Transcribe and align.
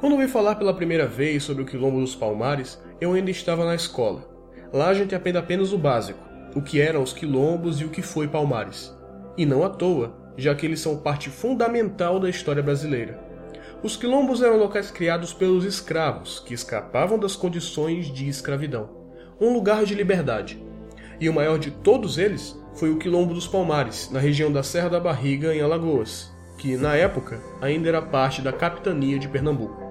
Quando 0.00 0.14
ouvi 0.14 0.26
falar 0.28 0.54
pela 0.54 0.72
primeira 0.72 1.06
vez 1.06 1.42
sobre 1.42 1.62
o 1.62 1.66
Quilombo 1.66 2.00
dos 2.00 2.16
Palmares, 2.16 2.82
eu 3.02 3.12
ainda 3.12 3.30
estava 3.30 3.66
na 3.66 3.74
escola. 3.74 4.26
Lá 4.72 4.88
a 4.88 4.94
gente 4.94 5.14
aprende 5.14 5.36
apenas 5.36 5.74
o 5.74 5.78
básico, 5.78 6.26
o 6.56 6.62
que 6.62 6.80
eram 6.80 7.02
os 7.02 7.12
quilombos 7.12 7.82
e 7.82 7.84
o 7.84 7.90
que 7.90 8.00
foi 8.00 8.26
Palmares. 8.26 8.96
E 9.36 9.44
não 9.44 9.62
à 9.62 9.68
toa, 9.68 10.16
já 10.38 10.54
que 10.54 10.64
eles 10.64 10.80
são 10.80 10.96
parte 10.96 11.28
fundamental 11.28 12.18
da 12.18 12.30
história 12.30 12.62
brasileira. 12.62 13.20
Os 13.82 13.94
quilombos 13.94 14.42
eram 14.42 14.56
locais 14.56 14.90
criados 14.90 15.34
pelos 15.34 15.66
escravos, 15.66 16.40
que 16.40 16.54
escapavam 16.54 17.18
das 17.18 17.36
condições 17.36 18.06
de 18.06 18.26
escravidão. 18.26 18.88
Um 19.38 19.52
lugar 19.52 19.84
de 19.84 19.94
liberdade. 19.94 20.64
E 21.20 21.28
o 21.28 21.34
maior 21.34 21.58
de 21.58 21.72
todos 21.72 22.16
eles 22.16 22.58
foi 22.74 22.88
o 22.88 22.96
Quilombo 22.96 23.34
dos 23.34 23.46
Palmares, 23.46 24.08
na 24.10 24.18
região 24.18 24.50
da 24.50 24.62
Serra 24.62 24.88
da 24.88 24.98
Barriga, 24.98 25.54
em 25.54 25.60
Alagoas, 25.60 26.32
que, 26.56 26.74
na 26.78 26.96
época, 26.96 27.38
ainda 27.60 27.86
era 27.86 28.00
parte 28.00 28.40
da 28.40 28.50
capitania 28.50 29.18
de 29.18 29.28
Pernambuco. 29.28 29.89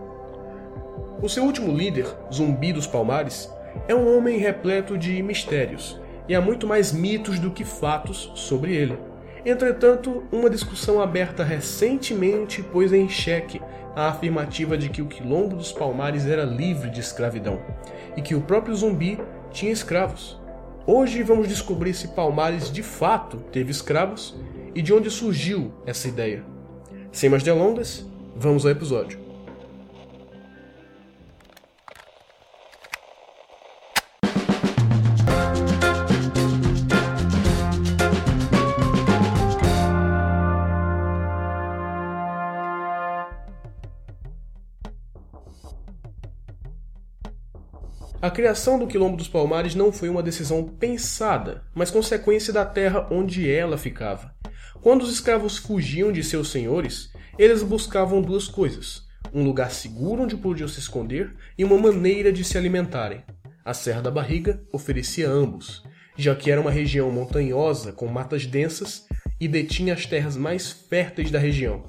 O 1.21 1.27
seu 1.27 1.43
último 1.43 1.75
líder, 1.75 2.05
Zumbi 2.33 2.71
dos 2.71 2.87
Palmares, 2.87 3.51
é 3.89 3.93
um 3.93 4.17
homem 4.17 4.37
repleto 4.37 4.97
de 4.97 5.21
mistérios, 5.21 5.99
e 6.29 6.33
há 6.33 6.39
muito 6.39 6.65
mais 6.65 6.93
mitos 6.93 7.39
do 7.39 7.51
que 7.51 7.65
fatos 7.65 8.31
sobre 8.35 8.73
ele. 8.73 8.97
Entretanto, 9.45 10.23
uma 10.31 10.49
discussão 10.49 11.01
aberta 11.01 11.43
recentemente 11.43 12.63
pôs 12.63 12.93
em 12.93 13.09
xeque 13.09 13.61
a 13.95 14.07
afirmativa 14.07 14.77
de 14.77 14.87
que 14.87 15.01
o 15.01 15.07
Quilombo 15.07 15.57
dos 15.57 15.73
Palmares 15.73 16.25
era 16.25 16.43
livre 16.43 16.89
de 16.89 17.01
escravidão 17.01 17.59
e 18.15 18.21
que 18.21 18.35
o 18.35 18.41
próprio 18.41 18.75
zumbi 18.75 19.19
tinha 19.51 19.73
escravos. 19.73 20.39
Hoje 20.87 21.21
vamos 21.21 21.49
descobrir 21.49 21.93
se 21.93 22.09
Palmares 22.09 22.71
de 22.71 22.81
fato 22.81 23.37
teve 23.51 23.71
escravos 23.71 24.37
e 24.73 24.81
de 24.81 24.93
onde 24.93 25.09
surgiu 25.11 25.73
essa 25.85 26.07
ideia. 26.07 26.45
Sem 27.11 27.29
mais 27.29 27.43
delongas, 27.43 28.05
vamos 28.37 28.65
ao 28.65 28.71
episódio. 28.71 29.28
A 48.29 48.31
criação 48.31 48.77
do 48.77 48.85
Quilombo 48.85 49.17
dos 49.17 49.27
Palmares 49.27 49.73
não 49.73 49.91
foi 49.91 50.07
uma 50.07 50.21
decisão 50.21 50.63
pensada, 50.63 51.63
mas 51.73 51.89
consequência 51.89 52.53
da 52.53 52.63
terra 52.63 53.07
onde 53.09 53.49
ela 53.49 53.75
ficava. 53.75 54.31
Quando 54.83 55.01
os 55.01 55.11
escravos 55.11 55.57
fugiam 55.57 56.11
de 56.11 56.23
seus 56.23 56.51
senhores, 56.51 57.11
eles 57.39 57.63
buscavam 57.63 58.21
duas 58.21 58.47
coisas: 58.47 59.01
um 59.33 59.43
lugar 59.43 59.71
seguro 59.71 60.21
onde 60.21 60.37
podiam 60.37 60.67
se 60.67 60.79
esconder 60.79 61.35
e 61.57 61.65
uma 61.65 61.75
maneira 61.75 62.31
de 62.31 62.43
se 62.43 62.55
alimentarem. 62.55 63.23
A 63.65 63.73
Serra 63.73 64.03
da 64.03 64.11
Barriga 64.11 64.61
oferecia 64.71 65.27
ambos, 65.27 65.83
já 66.15 66.35
que 66.35 66.51
era 66.51 66.61
uma 66.61 66.69
região 66.69 67.09
montanhosa 67.09 67.91
com 67.93 68.05
matas 68.05 68.45
densas 68.45 69.07
e 69.41 69.47
detinha 69.47 69.95
as 69.95 70.05
terras 70.05 70.37
mais 70.37 70.71
férteis 70.71 71.31
da 71.31 71.39
região. 71.39 71.83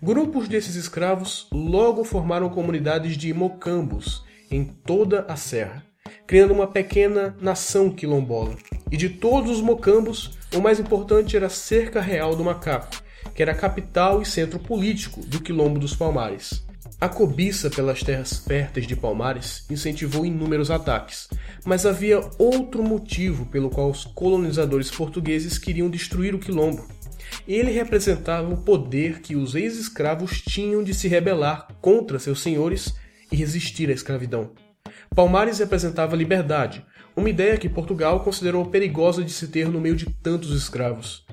Grupos 0.00 0.46
desses 0.46 0.76
escravos 0.76 1.48
logo 1.50 2.04
formaram 2.04 2.48
comunidades 2.48 3.16
de 3.16 3.34
mocambos 3.34 4.29
em 4.50 4.64
toda 4.64 5.24
a 5.28 5.36
serra, 5.36 5.84
criando 6.26 6.52
uma 6.52 6.66
pequena 6.66 7.36
nação 7.40 7.90
quilombola. 7.90 8.56
E 8.90 8.96
de 8.96 9.08
todos 9.08 9.50
os 9.50 9.60
mocambos, 9.60 10.38
o 10.54 10.60
mais 10.60 10.80
importante 10.80 11.36
era 11.36 11.46
a 11.46 11.50
Cerca 11.50 12.00
Real 12.00 12.34
do 12.34 12.44
Macaco, 12.44 13.02
que 13.34 13.42
era 13.42 13.52
a 13.52 13.56
capital 13.56 14.20
e 14.20 14.26
centro 14.26 14.58
político 14.58 15.20
do 15.24 15.40
Quilombo 15.40 15.78
dos 15.78 15.94
Palmares. 15.94 16.64
A 17.00 17.08
cobiça 17.08 17.70
pelas 17.70 18.02
terras 18.02 18.38
férteis 18.38 18.86
de 18.86 18.94
Palmares 18.94 19.64
incentivou 19.70 20.26
inúmeros 20.26 20.70
ataques, 20.70 21.28
mas 21.64 21.86
havia 21.86 22.20
outro 22.38 22.82
motivo 22.82 23.46
pelo 23.46 23.70
qual 23.70 23.88
os 23.88 24.04
colonizadores 24.04 24.90
portugueses 24.90 25.56
queriam 25.56 25.88
destruir 25.88 26.34
o 26.34 26.38
Quilombo. 26.38 26.86
Ele 27.48 27.70
representava 27.70 28.52
o 28.52 28.58
poder 28.58 29.20
que 29.20 29.34
os 29.34 29.54
ex-escravos 29.54 30.42
tinham 30.42 30.82
de 30.82 30.92
se 30.92 31.08
rebelar 31.08 31.68
contra 31.80 32.18
seus 32.18 32.42
senhores 32.42 32.94
e 33.30 33.36
resistir 33.36 33.88
à 33.90 33.92
escravidão. 33.92 34.52
Palmares 35.14 35.58
representava 35.58 36.16
liberdade, 36.16 36.84
uma 37.16 37.28
ideia 37.28 37.58
que 37.58 37.68
Portugal 37.68 38.20
considerou 38.20 38.66
perigosa 38.66 39.22
de 39.24 39.32
se 39.32 39.48
ter 39.48 39.68
no 39.68 39.80
meio 39.80 39.96
de 39.96 40.06
tantos 40.06 40.50
escravos. 40.50 41.26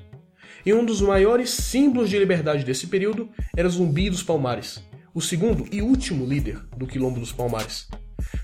E 0.65 0.73
um 0.73 0.83
dos 0.83 1.01
maiores 1.01 1.51
símbolos 1.51 2.09
de 2.09 2.19
liberdade 2.19 2.65
desse 2.65 2.87
período 2.87 3.29
era 3.55 3.69
Zumbi 3.69 4.09
dos 4.09 4.23
Palmares, 4.23 4.83
o 5.13 5.21
segundo 5.21 5.65
e 5.71 5.81
último 5.81 6.25
líder 6.25 6.59
do 6.75 6.87
Quilombo 6.87 7.19
dos 7.19 7.31
Palmares. 7.31 7.87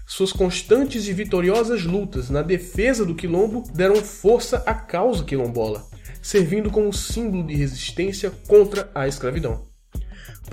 Suas 0.06 0.32
constantes 0.32 1.08
e 1.08 1.14
vitoriosas 1.14 1.84
lutas 1.84 2.30
na 2.30 2.42
defesa 2.42 3.06
do 3.06 3.16
quilombo 3.16 3.64
deram 3.74 3.96
força 3.96 4.58
à 4.66 4.74
causa 4.74 5.24
quilombola, 5.24 5.86
servindo 6.22 6.70
como 6.70 6.94
símbolo 6.94 7.46
de 7.46 7.56
resistência 7.56 8.32
contra 8.48 8.90
a 8.94 9.08
escravidão. 9.08 9.73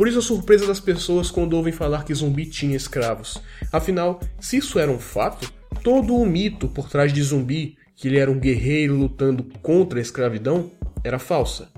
Por 0.00 0.08
isso 0.08 0.18
a 0.18 0.22
surpresa 0.22 0.66
das 0.66 0.80
pessoas 0.80 1.30
quando 1.30 1.52
ouvem 1.52 1.74
falar 1.74 2.06
que 2.06 2.14
Zumbi 2.14 2.46
tinha 2.46 2.74
escravos. 2.74 3.36
Afinal, 3.70 4.18
se 4.40 4.56
isso 4.56 4.78
era 4.78 4.90
um 4.90 4.98
fato, 4.98 5.52
todo 5.84 6.16
o 6.16 6.24
mito 6.24 6.68
por 6.68 6.88
trás 6.88 7.12
de 7.12 7.22
Zumbi, 7.22 7.76
que 7.94 8.08
ele 8.08 8.16
era 8.16 8.30
um 8.30 8.40
guerreiro 8.40 8.96
lutando 8.96 9.44
contra 9.60 9.98
a 9.98 10.00
escravidão, 10.00 10.70
era 11.04 11.18
falsa. 11.18 11.68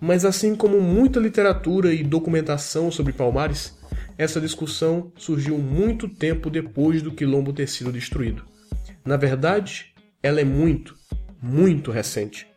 Mas 0.00 0.24
assim 0.24 0.56
como 0.56 0.80
muita 0.80 1.20
literatura 1.20 1.94
e 1.94 2.02
documentação 2.02 2.90
sobre 2.90 3.12
Palmares, 3.12 3.78
essa 4.18 4.40
discussão 4.40 5.12
surgiu 5.16 5.56
muito 5.56 6.08
tempo 6.08 6.50
depois 6.50 7.02
do 7.02 7.12
quilombo 7.12 7.52
ter 7.52 7.68
sido 7.68 7.92
destruído. 7.92 8.42
Na 9.04 9.16
verdade, 9.16 9.94
ela 10.20 10.40
é 10.40 10.44
muito, 10.44 10.96
muito 11.40 11.92
recente. 11.92 12.48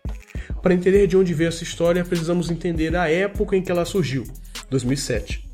Para 0.59 0.73
entender 0.73 1.06
de 1.06 1.16
onde 1.16 1.35
veio 1.35 1.50
essa 1.50 1.62
história, 1.62 2.03
precisamos 2.03 2.50
entender 2.50 2.96
a 2.96 3.07
época 3.07 3.56
em 3.56 3.62
que 3.62 3.72
ela 3.72 3.85
surgiu 3.85 4.23
2007. 4.73 5.50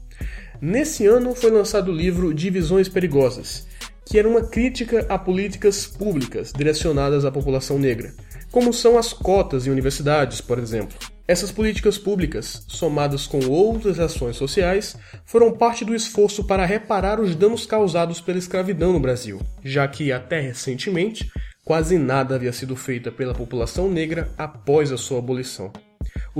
Nesse 0.62 1.06
ano 1.06 1.36
foi 1.36 1.52
lançado 1.52 1.92
o 1.92 1.96
livro 1.96 2.34
Divisões 2.34 2.90
Perigosas, 2.90 3.68
que 4.06 4.18
era 4.18 4.28
uma 4.28 4.42
crítica 4.42 5.06
a 5.08 5.18
políticas 5.18 5.86
públicas 5.86 6.52
direcionadas 6.52 7.24
à 7.26 7.32
população 7.32 7.78
negra, 7.78 8.14
como 8.52 8.74
são 8.74 8.98
as 8.98 9.14
cotas 9.14 9.68
em 9.68 9.70
universidades, 9.70 10.42
por 10.42 10.58
exemplo. 10.58 10.98
Essas 11.28 11.52
políticas 11.52 11.98
públicas, 11.98 12.66
somadas 12.68 13.28
com 13.28 13.46
outras 13.46 14.00
ações 14.00 14.36
sociais, 14.36 14.98
foram 15.26 15.52
parte 15.52 15.86
do 15.86 15.94
esforço 15.94 16.44
para 16.44 16.66
reparar 16.66 17.20
os 17.20 17.36
danos 17.36 17.68
causados 17.68 18.20
pela 18.20 18.40
escravidão 18.40 18.92
no 18.92 19.00
Brasil, 19.00 19.40
já 19.64 19.88
que 19.88 20.12
até 20.12 20.40
recentemente 20.40 21.32
quase 21.64 22.00
nada 22.00 22.34
havia 22.34 22.52
sido 22.52 22.76
feito 22.76 23.12
pela 23.12 23.36
população 23.36 23.88
negra 23.88 24.32
após 24.36 24.92
a 24.92 24.98
sua 24.98 25.20
abolição. 25.20 25.72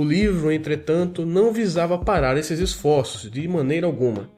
O 0.00 0.02
livro, 0.02 0.50
entretanto, 0.50 1.26
não 1.26 1.52
visava 1.52 1.98
parar 1.98 2.38
esses 2.38 2.58
esforços 2.58 3.30
de 3.30 3.46
maneira 3.46 3.86
alguma. 3.86 4.30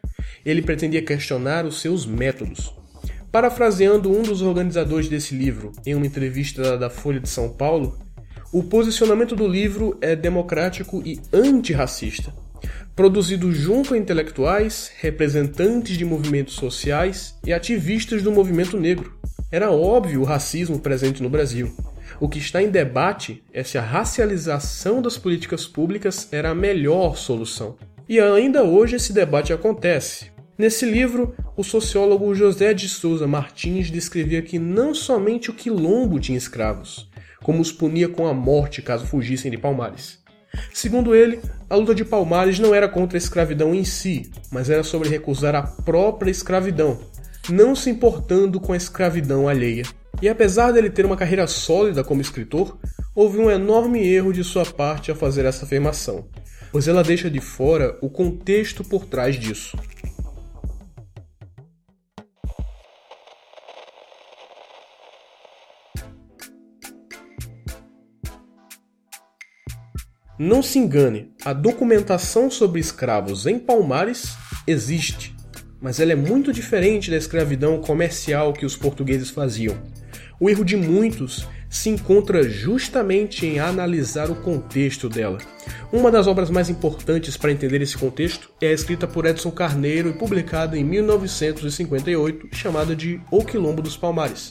Ele 0.44 0.60
pretendia 0.60 1.00
questionar 1.00 1.64
os 1.64 1.80
seus 1.80 2.04
métodos. 2.04 2.74
Parafraseando 3.30 4.10
um 4.10 4.22
dos 4.22 4.42
organizadores 4.42 5.08
desse 5.08 5.36
livro 5.36 5.70
em 5.86 5.94
uma 5.94 6.04
entrevista 6.04 6.76
da 6.76 6.90
Folha 6.90 7.20
de 7.20 7.28
São 7.28 7.48
Paulo, 7.48 7.96
o 8.52 8.64
posicionamento 8.64 9.36
do 9.36 9.46
livro 9.46 9.96
é 10.00 10.16
democrático 10.16 11.00
e 11.06 11.20
antirracista. 11.32 12.34
Produzido 12.96 13.52
junto 13.52 13.94
a 13.94 13.98
intelectuais, 13.98 14.90
representantes 14.98 15.96
de 15.96 16.04
movimentos 16.04 16.54
sociais 16.54 17.36
e 17.46 17.52
ativistas 17.52 18.20
do 18.20 18.32
movimento 18.32 18.76
negro. 18.76 19.16
Era 19.48 19.70
óbvio 19.70 20.22
o 20.22 20.24
racismo 20.24 20.80
presente 20.80 21.22
no 21.22 21.30
Brasil, 21.30 21.72
o 22.22 22.28
que 22.28 22.38
está 22.38 22.62
em 22.62 22.70
debate 22.70 23.42
é 23.52 23.64
se 23.64 23.76
a 23.76 23.82
racialização 23.82 25.02
das 25.02 25.18
políticas 25.18 25.66
públicas 25.66 26.28
era 26.30 26.50
a 26.50 26.54
melhor 26.54 27.16
solução. 27.16 27.76
E 28.08 28.20
ainda 28.20 28.62
hoje 28.62 28.94
esse 28.94 29.12
debate 29.12 29.52
acontece. 29.52 30.30
Nesse 30.56 30.88
livro, 30.88 31.34
o 31.56 31.64
sociólogo 31.64 32.32
José 32.32 32.72
de 32.74 32.88
Souza 32.88 33.26
Martins 33.26 33.90
descrevia 33.90 34.40
que 34.40 34.56
não 34.56 34.94
somente 34.94 35.50
o 35.50 35.52
quilombo 35.52 36.20
tinha 36.20 36.38
escravos, 36.38 37.10
como 37.42 37.60
os 37.60 37.72
punia 37.72 38.08
com 38.08 38.24
a 38.28 38.32
morte 38.32 38.80
caso 38.82 39.04
fugissem 39.04 39.50
de 39.50 39.58
Palmares. 39.58 40.20
Segundo 40.72 41.16
ele, 41.16 41.40
a 41.68 41.74
luta 41.74 41.92
de 41.92 42.04
Palmares 42.04 42.60
não 42.60 42.72
era 42.72 42.88
contra 42.88 43.16
a 43.16 43.18
escravidão 43.18 43.74
em 43.74 43.82
si, 43.82 44.30
mas 44.48 44.70
era 44.70 44.84
sobre 44.84 45.08
recusar 45.08 45.56
a 45.56 45.62
própria 45.62 46.30
escravidão, 46.30 47.00
não 47.50 47.74
se 47.74 47.90
importando 47.90 48.60
com 48.60 48.72
a 48.72 48.76
escravidão 48.76 49.48
alheia. 49.48 49.82
E 50.22 50.28
apesar 50.28 50.70
dele 50.70 50.88
ter 50.88 51.04
uma 51.04 51.16
carreira 51.16 51.48
sólida 51.48 52.04
como 52.04 52.20
escritor, 52.20 52.78
houve 53.12 53.38
um 53.38 53.50
enorme 53.50 54.06
erro 54.06 54.32
de 54.32 54.44
sua 54.44 54.64
parte 54.64 55.10
ao 55.10 55.16
fazer 55.16 55.44
essa 55.44 55.64
afirmação, 55.64 56.28
pois 56.70 56.86
ela 56.86 57.02
deixa 57.02 57.28
de 57.28 57.40
fora 57.40 57.98
o 58.00 58.08
contexto 58.08 58.84
por 58.84 59.04
trás 59.04 59.34
disso. 59.34 59.76
Não 70.38 70.62
se 70.62 70.78
engane, 70.78 71.32
a 71.44 71.52
documentação 71.52 72.48
sobre 72.48 72.80
escravos 72.80 73.44
em 73.44 73.58
Palmares 73.58 74.36
existe. 74.68 75.34
mas 75.80 75.98
ela 75.98 76.12
é 76.12 76.14
muito 76.14 76.52
diferente 76.52 77.10
da 77.10 77.16
escravidão 77.16 77.80
comercial 77.80 78.52
que 78.52 78.64
os 78.64 78.76
portugueses 78.76 79.30
faziam. 79.30 79.76
O 80.42 80.50
erro 80.50 80.64
de 80.64 80.76
muitos 80.76 81.46
se 81.70 81.88
encontra 81.88 82.42
justamente 82.42 83.46
em 83.46 83.60
analisar 83.60 84.28
o 84.28 84.34
contexto 84.34 85.08
dela. 85.08 85.38
Uma 85.92 86.10
das 86.10 86.26
obras 86.26 86.50
mais 86.50 86.68
importantes 86.68 87.36
para 87.36 87.52
entender 87.52 87.80
esse 87.80 87.96
contexto 87.96 88.50
é 88.60 88.66
a 88.66 88.72
escrita 88.72 89.06
por 89.06 89.24
Edson 89.24 89.52
Carneiro 89.52 90.08
e 90.08 90.12
publicada 90.12 90.76
em 90.76 90.82
1958, 90.82 92.48
chamada 92.56 92.96
de 92.96 93.20
O 93.30 93.44
Quilombo 93.44 93.80
dos 93.80 93.96
Palmares. 93.96 94.50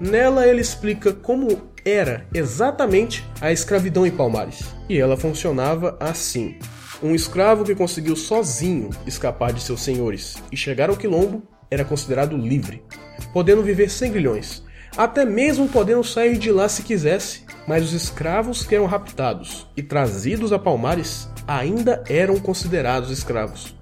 Nela 0.00 0.48
ele 0.48 0.62
explica 0.62 1.12
como 1.12 1.68
era 1.84 2.26
exatamente 2.32 3.22
a 3.38 3.52
escravidão 3.52 4.06
em 4.06 4.10
Palmares. 4.10 4.64
E 4.88 4.96
ela 4.96 5.18
funcionava 5.18 5.98
assim: 6.00 6.56
um 7.02 7.14
escravo 7.14 7.62
que 7.62 7.74
conseguiu 7.74 8.16
sozinho 8.16 8.88
escapar 9.06 9.52
de 9.52 9.60
seus 9.60 9.82
senhores 9.82 10.36
e 10.50 10.56
chegar 10.56 10.88
ao 10.88 10.96
quilombo 10.96 11.42
era 11.70 11.84
considerado 11.84 12.38
livre, 12.38 12.82
podendo 13.34 13.62
viver 13.62 13.90
sem 13.90 14.10
grilhões, 14.10 14.64
até 14.96 15.24
mesmo 15.24 15.68
podendo 15.68 16.02
sair 16.02 16.38
de 16.38 16.50
lá 16.50 16.68
se 16.68 16.82
quisesse, 16.82 17.42
mas 17.66 17.84
os 17.84 17.92
escravos 17.92 18.64
que 18.64 18.74
eram 18.74 18.86
raptados 18.86 19.66
e 19.76 19.82
trazidos 19.82 20.52
a 20.52 20.58
Palmares 20.58 21.28
ainda 21.46 22.02
eram 22.08 22.38
considerados 22.38 23.10
escravos. 23.10 23.76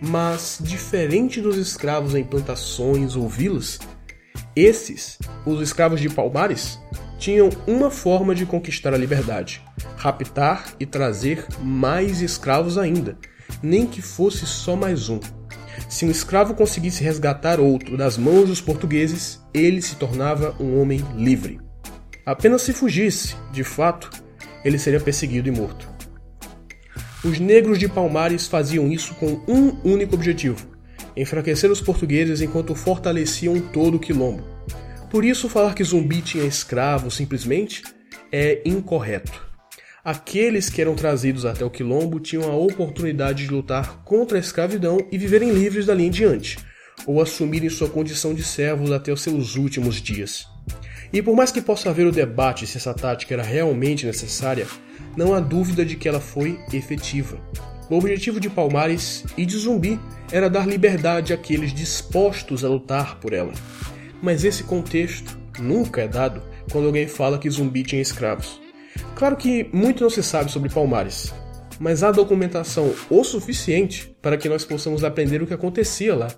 Mas, 0.00 0.58
diferente 0.62 1.40
dos 1.40 1.56
escravos 1.56 2.14
em 2.14 2.22
plantações 2.22 3.16
ou 3.16 3.28
vilas, 3.28 3.80
esses, 4.54 5.18
os 5.44 5.60
escravos 5.60 6.00
de 6.00 6.08
Palmares, 6.08 6.78
tinham 7.18 7.50
uma 7.66 7.90
forma 7.90 8.34
de 8.34 8.46
conquistar 8.46 8.94
a 8.94 8.98
liberdade: 8.98 9.62
raptar 9.96 10.66
e 10.78 10.86
trazer 10.86 11.44
mais 11.60 12.22
escravos 12.22 12.78
ainda, 12.78 13.18
nem 13.60 13.86
que 13.86 14.00
fosse 14.00 14.46
só 14.46 14.76
mais 14.76 15.08
um. 15.08 15.18
Se 15.88 16.04
um 16.04 16.10
escravo 16.10 16.54
conseguisse 16.54 17.02
resgatar 17.02 17.58
outro 17.58 17.96
das 17.96 18.18
mãos 18.18 18.48
dos 18.48 18.60
portugueses, 18.60 19.42
ele 19.54 19.80
se 19.80 19.96
tornava 19.96 20.54
um 20.60 20.78
homem 20.80 21.02
livre. 21.16 21.58
Apenas 22.26 22.60
se 22.60 22.74
fugisse, 22.74 23.34
de 23.50 23.64
fato, 23.64 24.10
ele 24.62 24.78
seria 24.78 25.00
perseguido 25.00 25.48
e 25.48 25.50
morto. 25.50 25.88
Os 27.24 27.40
negros 27.40 27.78
de 27.78 27.88
Palmares 27.88 28.46
faziam 28.46 28.92
isso 28.92 29.14
com 29.14 29.40
um 29.48 29.76
único 29.82 30.14
objetivo: 30.14 30.68
enfraquecer 31.16 31.70
os 31.70 31.80
portugueses 31.80 32.42
enquanto 32.42 32.74
fortaleciam 32.74 33.58
todo 33.58 33.96
o 33.96 34.00
quilombo. 34.00 34.44
Por 35.10 35.24
isso, 35.24 35.48
falar 35.48 35.74
que 35.74 35.82
Zumbi 35.82 36.20
tinha 36.20 36.44
escravos 36.44 37.16
simplesmente 37.16 37.82
é 38.30 38.60
incorreto. 38.62 39.47
Aqueles 40.08 40.70
que 40.70 40.80
eram 40.80 40.94
trazidos 40.94 41.44
até 41.44 41.62
o 41.62 41.68
quilombo 41.68 42.18
tinham 42.18 42.50
a 42.50 42.56
oportunidade 42.56 43.44
de 43.44 43.50
lutar 43.50 44.00
contra 44.06 44.38
a 44.38 44.40
escravidão 44.40 45.06
e 45.12 45.18
viverem 45.18 45.50
livres 45.50 45.84
dali 45.84 46.06
em 46.06 46.10
diante, 46.10 46.56
ou 47.06 47.20
assumirem 47.20 47.68
sua 47.68 47.90
condição 47.90 48.32
de 48.32 48.42
servos 48.42 48.90
até 48.90 49.12
os 49.12 49.20
seus 49.20 49.54
últimos 49.54 49.96
dias. 49.96 50.46
E 51.12 51.20
por 51.20 51.36
mais 51.36 51.52
que 51.52 51.60
possa 51.60 51.90
haver 51.90 52.06
o 52.06 52.10
debate 52.10 52.66
se 52.66 52.78
essa 52.78 52.94
tática 52.94 53.34
era 53.34 53.42
realmente 53.42 54.06
necessária, 54.06 54.66
não 55.14 55.34
há 55.34 55.40
dúvida 55.40 55.84
de 55.84 55.94
que 55.94 56.08
ela 56.08 56.20
foi 56.20 56.58
efetiva. 56.72 57.38
O 57.90 57.98
objetivo 57.98 58.40
de 58.40 58.48
Palmares 58.48 59.26
e 59.36 59.44
de 59.44 59.58
Zumbi 59.58 60.00
era 60.32 60.48
dar 60.48 60.66
liberdade 60.66 61.34
àqueles 61.34 61.70
dispostos 61.70 62.64
a 62.64 62.68
lutar 62.70 63.20
por 63.20 63.34
ela. 63.34 63.52
Mas 64.22 64.42
esse 64.42 64.64
contexto 64.64 65.38
nunca 65.58 66.00
é 66.00 66.08
dado 66.08 66.42
quando 66.72 66.86
alguém 66.86 67.06
fala 67.06 67.38
que 67.38 67.50
Zumbi 67.50 67.82
tinha 67.82 68.00
escravos. 68.00 68.67
Claro 69.18 69.34
que 69.34 69.68
muito 69.72 70.04
não 70.04 70.10
se 70.10 70.22
sabe 70.22 70.48
sobre 70.48 70.70
Palmares, 70.70 71.34
mas 71.80 72.04
há 72.04 72.12
documentação 72.12 72.94
o 73.10 73.24
suficiente 73.24 74.16
para 74.22 74.36
que 74.36 74.48
nós 74.48 74.64
possamos 74.64 75.02
aprender 75.02 75.42
o 75.42 75.46
que 75.46 75.52
acontecia 75.52 76.14
lá. 76.14 76.28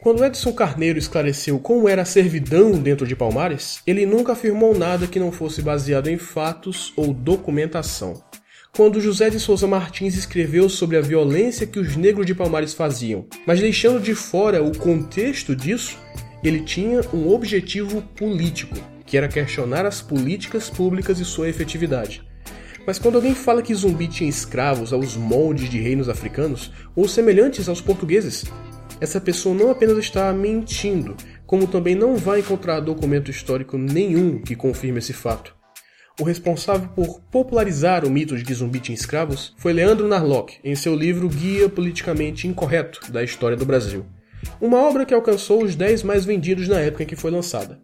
Quando 0.00 0.24
Edson 0.24 0.54
Carneiro 0.54 0.98
esclareceu 0.98 1.58
como 1.58 1.86
era 1.86 2.00
a 2.00 2.06
servidão 2.06 2.72
dentro 2.72 3.06
de 3.06 3.14
Palmares, 3.14 3.82
ele 3.86 4.06
nunca 4.06 4.32
afirmou 4.32 4.74
nada 4.74 5.06
que 5.06 5.20
não 5.20 5.30
fosse 5.30 5.60
baseado 5.60 6.08
em 6.08 6.16
fatos 6.16 6.94
ou 6.96 7.12
documentação. 7.12 8.14
Quando 8.74 9.02
José 9.02 9.28
de 9.28 9.38
Souza 9.38 9.66
Martins 9.66 10.14
escreveu 10.14 10.70
sobre 10.70 10.96
a 10.96 11.02
violência 11.02 11.66
que 11.66 11.78
os 11.78 11.94
negros 11.94 12.24
de 12.24 12.34
Palmares 12.34 12.72
faziam, 12.72 13.26
mas 13.46 13.60
deixando 13.60 14.00
de 14.00 14.14
fora 14.14 14.62
o 14.62 14.74
contexto 14.74 15.54
disso, 15.54 15.98
ele 16.42 16.60
tinha 16.60 17.02
um 17.12 17.28
objetivo 17.28 18.00
político, 18.16 18.76
que 19.08 19.16
era 19.16 19.26
questionar 19.26 19.86
as 19.86 20.02
políticas 20.02 20.68
públicas 20.68 21.18
e 21.18 21.24
sua 21.24 21.48
efetividade. 21.48 22.22
Mas 22.86 22.98
quando 22.98 23.16
alguém 23.16 23.34
fala 23.34 23.62
que 23.62 23.74
Zumbi 23.74 24.06
tinha 24.06 24.28
escravos 24.28 24.92
aos 24.92 25.16
moldes 25.16 25.68
de 25.68 25.78
reinos 25.80 26.08
africanos 26.08 26.70
ou 26.94 27.08
semelhantes 27.08 27.68
aos 27.68 27.80
portugueses, 27.80 28.44
essa 29.00 29.20
pessoa 29.20 29.54
não 29.54 29.70
apenas 29.70 29.96
está 29.96 30.32
mentindo, 30.32 31.16
como 31.46 31.66
também 31.66 31.94
não 31.94 32.16
vai 32.16 32.40
encontrar 32.40 32.80
documento 32.80 33.30
histórico 33.30 33.78
nenhum 33.78 34.40
que 34.40 34.54
confirme 34.54 34.98
esse 34.98 35.14
fato. 35.14 35.56
O 36.20 36.24
responsável 36.24 36.88
por 36.88 37.20
popularizar 37.30 38.04
o 38.04 38.10
mito 38.10 38.36
de 38.36 38.44
que 38.44 38.52
Zumbi 38.52 38.80
tinha 38.80 38.94
escravos 38.94 39.54
foi 39.56 39.72
Leandro 39.72 40.08
Narlock, 40.08 40.58
em 40.64 40.74
seu 40.74 40.94
livro 40.94 41.28
Guia 41.28 41.68
Politicamente 41.68 42.46
Incorreto 42.46 43.10
da 43.10 43.22
História 43.22 43.56
do 43.56 43.64
Brasil. 43.64 44.04
Uma 44.60 44.78
obra 44.78 45.06
que 45.06 45.14
alcançou 45.14 45.62
os 45.62 45.76
10 45.76 46.02
mais 46.02 46.24
vendidos 46.24 46.68
na 46.68 46.80
época 46.80 47.04
em 47.04 47.06
que 47.06 47.16
foi 47.16 47.30
lançada. 47.30 47.80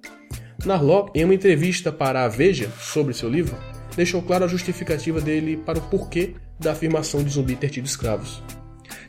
Narlock, 0.65 1.11
em 1.15 1.25
uma 1.25 1.35
entrevista 1.35 1.93
para 1.93 2.25
a 2.25 2.29
Veja 2.29 2.71
sobre 2.81 3.15
seu 3.15 3.29
livro, 3.29 3.57
deixou 3.97 4.23
claro 4.23 4.45
a 4.45 4.49
justificativa 4.49 5.21
dele 5.21 5.57
para 5.57 5.79
o 5.79 5.83
porquê 5.83 6.35
da 6.59 6.73
afirmação 6.73 7.23
de 7.23 7.31
Zumbi 7.31 7.57
ter 7.57 7.71
tido 7.71 7.87
escravos. 7.87 8.43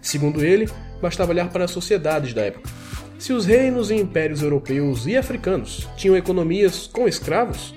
Segundo 0.02 0.44
ele, 0.44 0.70
bastava 1.02 1.32
olhar 1.32 1.50
para 1.50 1.66
as 1.66 1.72
sociedades 1.72 2.34
da 2.34 2.42
época. 2.42 2.70
Se 3.18 3.34
os 3.34 3.46
reinos 3.46 3.90
e 3.90 3.96
impérios 3.96 4.42
europeus 4.42 5.08
e 5.08 5.16
africanos 5.16 5.88
tinham 5.96 6.16
economias 6.16 6.88
com 6.88 7.08
escravos, 7.08 7.74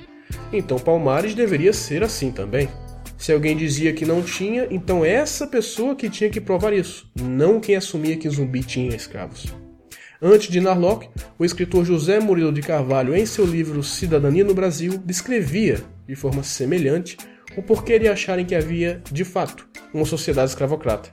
então 0.52 0.78
Palmares 0.78 1.34
deveria 1.34 1.72
ser 1.72 2.02
assim 2.02 2.30
também. 2.30 2.68
Se 3.16 3.32
alguém 3.32 3.56
dizia 3.56 3.92
que 3.92 4.04
não 4.04 4.22
tinha, 4.22 4.66
então 4.70 5.04
essa 5.04 5.46
pessoa 5.46 5.96
que 5.96 6.08
tinha 6.08 6.30
que 6.30 6.40
provar 6.40 6.72
isso, 6.72 7.10
não 7.20 7.60
quem 7.60 7.76
assumia 7.76 8.16
que 8.16 8.28
Zumbi 8.28 8.62
tinha 8.62 8.94
escravos. 8.94 9.46
Antes 10.20 10.48
de 10.48 10.60
Narlock, 10.60 11.08
o 11.38 11.44
escritor 11.44 11.84
José 11.84 12.18
Murilo 12.18 12.52
de 12.52 12.60
Carvalho, 12.60 13.14
em 13.14 13.24
seu 13.24 13.46
livro 13.46 13.84
Cidadania 13.84 14.42
no 14.42 14.52
Brasil, 14.52 15.00
descrevia, 15.04 15.80
de 16.08 16.16
forma 16.16 16.42
semelhante, 16.42 17.16
o 17.56 17.62
porquê 17.62 18.00
de 18.00 18.08
acharem 18.08 18.44
que 18.44 18.56
havia, 18.56 19.00
de 19.12 19.24
fato, 19.24 19.68
uma 19.94 20.04
sociedade 20.04 20.50
escravocrata. 20.50 21.10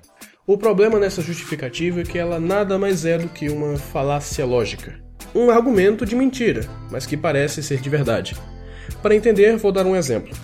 O 0.48 0.58
problema 0.58 1.00
nessa 1.00 1.22
justificativa 1.22 2.02
é 2.02 2.04
que 2.04 2.18
ela 2.18 2.40
nada 2.40 2.80
mais 2.80 3.06
é 3.06 3.20
do 3.20 3.30
que 3.30 3.48
uma 3.48 3.78
falácia 3.78 4.44
lógica. 4.44 5.00
Um 5.36 5.52
argumento 5.52 6.04
de 6.04 6.16
mentira, 6.16 6.68
mas 6.90 7.06
que 7.06 7.16
parece 7.16 7.62
ser 7.62 7.80
de 7.82 7.90
verdade. 7.90 8.36
Para 9.04 9.16
entender, 9.16 9.56
vou 9.58 9.72
dar 9.72 9.86
um 9.86 9.96
exemplo. 9.96 10.36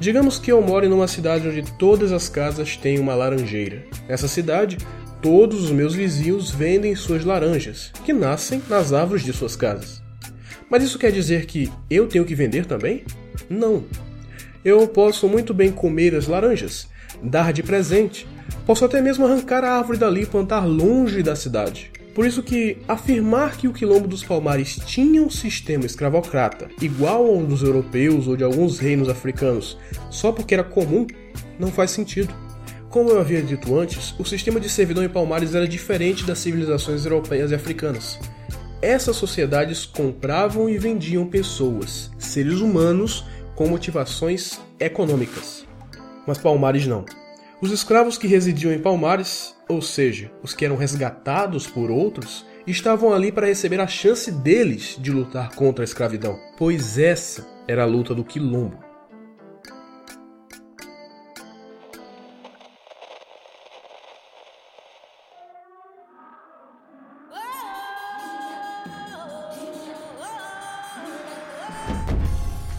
Digamos 0.00 0.38
que 0.38 0.50
eu 0.50 0.62
moro 0.62 0.88
numa 0.88 1.08
cidade 1.08 1.46
onde 1.46 1.62
todas 1.76 2.10
as 2.12 2.26
casas 2.26 2.74
têm 2.74 2.98
uma 2.98 3.14
laranjeira. 3.14 3.84
Nessa 4.08 4.28
cidade, 4.28 4.78
Todos 5.20 5.64
os 5.64 5.70
meus 5.72 5.94
vizinhos 5.94 6.50
vendem 6.50 6.94
suas 6.94 7.24
laranjas, 7.24 7.90
que 8.04 8.12
nascem 8.12 8.62
nas 8.68 8.92
árvores 8.92 9.24
de 9.24 9.32
suas 9.32 9.56
casas. 9.56 10.00
Mas 10.70 10.84
isso 10.84 10.98
quer 10.98 11.10
dizer 11.10 11.46
que 11.46 11.70
eu 11.90 12.06
tenho 12.06 12.24
que 12.24 12.36
vender 12.36 12.66
também? 12.66 13.04
Não. 13.50 13.84
Eu 14.64 14.86
posso 14.86 15.26
muito 15.26 15.52
bem 15.52 15.72
comer 15.72 16.14
as 16.14 16.28
laranjas, 16.28 16.88
dar 17.20 17.52
de 17.52 17.64
presente, 17.64 18.28
posso 18.64 18.84
até 18.84 19.00
mesmo 19.00 19.26
arrancar 19.26 19.64
a 19.64 19.78
árvore 19.78 19.98
dali 19.98 20.22
e 20.22 20.26
plantar 20.26 20.64
longe 20.64 21.20
da 21.20 21.34
cidade. 21.34 21.90
Por 22.14 22.24
isso 22.24 22.42
que 22.42 22.78
afirmar 22.86 23.56
que 23.56 23.66
o 23.66 23.72
quilombo 23.72 24.06
dos 24.06 24.24
Palmares 24.24 24.78
tinha 24.86 25.22
um 25.22 25.30
sistema 25.30 25.86
escravocrata 25.86 26.68
igual 26.80 27.26
ao 27.26 27.42
dos 27.42 27.62
europeus 27.62 28.28
ou 28.28 28.36
de 28.36 28.44
alguns 28.44 28.78
reinos 28.78 29.08
africanos 29.08 29.78
só 30.10 30.32
porque 30.32 30.54
era 30.54 30.64
comum 30.64 31.06
não 31.58 31.68
faz 31.68 31.90
sentido. 31.90 32.34
Como 32.90 33.10
eu 33.10 33.20
havia 33.20 33.42
dito 33.42 33.78
antes, 33.78 34.14
o 34.18 34.24
sistema 34.24 34.58
de 34.58 34.70
servidão 34.70 35.04
em 35.04 35.10
Palmares 35.10 35.54
era 35.54 35.68
diferente 35.68 36.24
das 36.24 36.38
civilizações 36.38 37.04
europeias 37.04 37.50
e 37.50 37.54
africanas. 37.54 38.18
Essas 38.80 39.16
sociedades 39.16 39.84
compravam 39.84 40.70
e 40.70 40.78
vendiam 40.78 41.26
pessoas, 41.26 42.10
seres 42.18 42.60
humanos, 42.60 43.26
com 43.54 43.68
motivações 43.68 44.58
econômicas. 44.80 45.66
Mas 46.26 46.38
Palmares 46.38 46.86
não. 46.86 47.04
Os 47.60 47.72
escravos 47.72 48.16
que 48.16 48.26
residiam 48.26 48.72
em 48.72 48.78
Palmares, 48.78 49.54
ou 49.68 49.82
seja, 49.82 50.30
os 50.42 50.54
que 50.54 50.64
eram 50.64 50.76
resgatados 50.76 51.66
por 51.66 51.90
outros, 51.90 52.46
estavam 52.66 53.12
ali 53.12 53.30
para 53.30 53.48
receber 53.48 53.80
a 53.80 53.86
chance 53.86 54.30
deles 54.30 54.96
de 54.98 55.10
lutar 55.10 55.54
contra 55.54 55.82
a 55.82 55.86
escravidão, 55.86 56.38
pois 56.56 56.96
essa 56.96 57.46
era 57.66 57.82
a 57.82 57.86
luta 57.86 58.14
do 58.14 58.24
quilombo. 58.24 58.87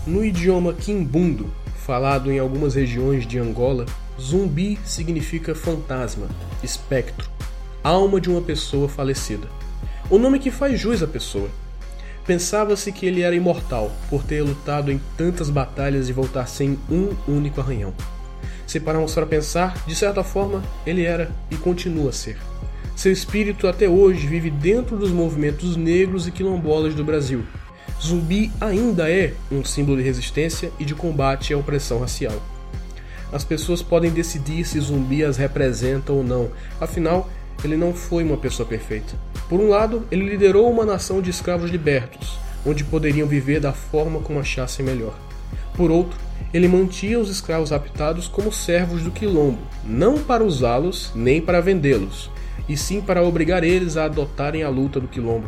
No 0.10 0.25
idioma 0.25 0.74
quimbundo, 0.74 1.54
falado 1.86 2.32
em 2.32 2.39
algumas 2.39 2.74
regiões 2.74 3.28
de 3.28 3.38
Angola, 3.38 3.86
zumbi 4.20 4.80
significa 4.84 5.54
fantasma, 5.54 6.28
espectro. 6.63 7.30
alma 7.84 8.20
de 8.20 8.28
uma 8.28 8.42
pessoa 8.42 8.89
falecida. 8.89 9.48
O 10.10 10.18
nome 10.18 10.39
que 10.39 10.50
faz 10.50 10.80
jus 10.80 11.04
à 11.04 11.08
pessoa. 11.08 11.48
Pensava-se 12.25 12.92
que 12.92 13.06
ele 13.06 13.22
era 13.22 13.36
imortal, 13.36 13.92
por 14.10 14.24
ter 14.24 14.42
lutado 14.42 14.92
em 14.92 15.00
tantas 15.16 15.51
batalhas 15.51 16.10
e 16.10 16.12
voltar 16.12 16.48
sem 16.48 16.80
um 16.89 17.12
único 17.28 17.62
arranhão. 17.62 17.94
Se 18.66 18.80
pararmos 18.80 19.13
para 19.13 19.28
pensar, 19.28 19.78
de 19.86 19.94
certa 19.94 20.24
forma, 20.24 20.63
ele 20.88 21.04
era 21.04 21.30
e 21.51 21.56
continua 21.56 22.10
a 22.10 22.13
ser. 22.13 22.39
Seu 22.96 23.12
espírito 23.12 23.68
até 23.68 23.88
hoje 23.88 24.25
vive 24.25 24.50
dentro 24.50 24.98
dos 24.98 25.12
movimentos 25.12 25.78
negros 25.78 26.28
e 26.28 26.32
quilombolas 26.32 26.96
do 26.96 27.04
Brasil. 27.04 27.44
Zumbi 28.01 28.51
ainda 28.62 29.10
é 29.10 29.34
um 29.51 29.63
símbolo 29.63 29.98
de 29.98 30.03
resistência 30.03 30.72
e 30.79 30.86
de 30.86 30.96
combate 30.96 31.53
à 31.53 31.58
opressão 31.58 32.00
racial. 32.00 32.41
As 33.32 33.44
pessoas 33.44 33.82
podem 33.82 34.10
decidir 34.10 34.65
se 34.65 34.79
Zumbi 34.79 35.24
as 35.24 35.38
representa 35.38 36.13
ou 36.13 36.24
não, 36.24 36.50
afinal, 36.79 37.29
ele 37.63 37.75
não 37.75 37.94
foi 37.94 38.24
uma 38.24 38.38
pessoa 38.38 38.68
perfeita. 38.68 39.13
Por 39.50 39.60
um 39.60 39.68
lado, 39.68 40.08
ele 40.10 40.27
liderou 40.27 40.72
uma 40.72 40.86
nação 40.86 41.22
de 41.22 41.29
escravos 41.29 41.70
libertos, 41.70 42.39
onde 42.65 42.84
poderiam 42.84 43.27
viver 43.27 43.60
da 43.60 43.74
forma 43.74 44.20
como 44.22 44.39
achassem 44.39 44.86
melhor. 44.86 45.13
Por 45.75 45.91
outro, 45.91 46.18
ele 46.53 46.68
mantinha 46.68 47.20
os 47.20 47.29
escravos 47.29 47.70
raptados 47.70 48.27
como 48.27 48.51
servos 48.51 49.03
do 49.03 49.12
quilombo, 49.12 49.60
não 49.84 50.18
para 50.18 50.44
usá-los 50.44 51.12
nem 51.13 51.41
para 51.41 51.62
vendê-los, 51.62 52.32
e 52.68 52.75
sim 52.75 53.01
para 53.01 53.24
obrigar 53.24 53.63
eles 53.63 53.98
a 53.98 54.06
adotarem 54.06 54.63
a 54.63 54.70
luta 54.70 55.00
do 55.00 55.08
quilombo. 55.08 55.48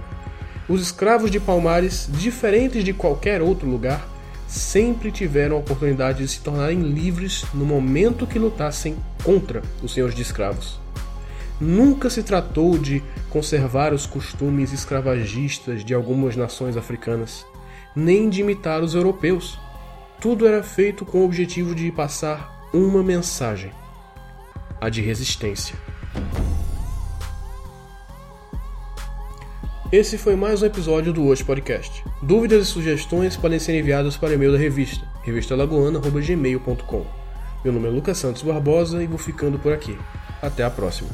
Os 0.69 0.81
escravos 0.81 1.31
de 1.31 1.39
Palmares, 1.39 2.07
diferentes 2.11 2.83
de 2.83 2.93
qualquer 2.93 3.41
outro 3.41 3.69
lugar, 3.69 4.07
sempre 4.47 5.11
tiveram 5.11 5.55
a 5.55 5.59
oportunidade 5.59 6.19
de 6.19 6.27
se 6.27 6.41
tornarem 6.41 6.81
livres 6.81 7.45
no 7.53 7.65
momento 7.65 8.27
que 8.27 8.37
lutassem 8.37 8.97
contra 9.23 9.61
os 9.81 9.93
senhores 9.93 10.15
de 10.15 10.21
escravos. 10.21 10.79
Nunca 11.59 12.09
se 12.09 12.23
tratou 12.23 12.77
de 12.77 13.03
conservar 13.29 13.93
os 13.93 14.05
costumes 14.05 14.73
escravagistas 14.73 15.85
de 15.85 15.93
algumas 15.93 16.35
nações 16.35 16.75
africanas, 16.75 17.45
nem 17.95 18.29
de 18.29 18.41
imitar 18.41 18.81
os 18.81 18.93
europeus. 18.93 19.59
Tudo 20.19 20.47
era 20.47 20.63
feito 20.63 21.05
com 21.05 21.19
o 21.19 21.25
objetivo 21.25 21.73
de 21.73 21.91
passar 21.91 22.69
uma 22.73 23.03
mensagem: 23.03 23.71
a 24.79 24.89
de 24.89 25.01
resistência. 25.01 25.75
Esse 29.91 30.17
foi 30.17 30.37
mais 30.37 30.61
um 30.61 30.65
episódio 30.65 31.11
do 31.11 31.25
Hoje 31.25 31.43
Podcast. 31.43 32.01
Dúvidas 32.21 32.65
e 32.65 32.65
sugestões 32.65 33.35
podem 33.35 33.59
ser 33.59 33.77
enviadas 33.77 34.15
para 34.15 34.29
o 34.29 34.33
e-mail 34.33 34.53
da 34.53 34.57
revista, 34.57 35.05
revistalagoana.gmail.com. 35.21 37.05
Meu 37.61 37.73
nome 37.73 37.89
é 37.89 37.91
Lucas 37.91 38.17
Santos 38.17 38.41
Barbosa 38.41 39.03
e 39.03 39.07
vou 39.07 39.17
ficando 39.17 39.59
por 39.59 39.73
aqui. 39.73 39.97
Até 40.41 40.63
a 40.63 40.69
próxima. 40.69 41.09